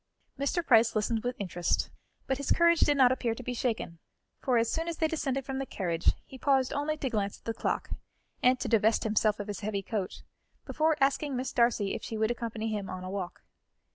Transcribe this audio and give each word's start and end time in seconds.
Mr. 0.39 0.65
Price 0.65 0.95
listened 0.95 1.23
with 1.23 1.35
interest, 1.39 1.91
but 2.25 2.37
his 2.39 2.51
courage 2.51 2.79
did 2.79 2.97
not 2.97 3.11
appear 3.11 3.35
to 3.35 3.43
be 3.43 3.53
shaken, 3.53 3.99
for 4.39 4.57
as 4.57 4.67
soon 4.67 4.87
as 4.87 4.97
they 4.97 5.07
descended 5.07 5.45
from 5.45 5.59
the 5.59 5.65
carriage, 5.67 6.13
he 6.25 6.39
paused 6.39 6.73
only 6.73 6.97
to 6.97 7.07
glance 7.07 7.37
at 7.37 7.45
the 7.45 7.53
clock, 7.53 7.91
and 8.41 8.59
to 8.59 8.67
divest 8.67 9.03
himself 9.03 9.39
of 9.39 9.47
his 9.47 9.59
heavy 9.59 9.83
coat, 9.83 10.23
before 10.65 10.97
asking 10.99 11.35
Miss 11.35 11.53
Darcy 11.53 11.93
if 11.93 12.01
she 12.03 12.17
would 12.17 12.31
accompany 12.31 12.69
him 12.71 12.89
on 12.89 13.03
a 13.03 13.11
walk. 13.11 13.43